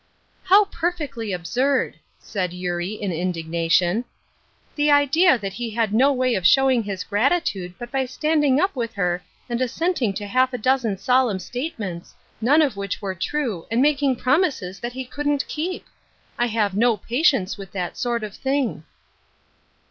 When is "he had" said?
5.53-5.93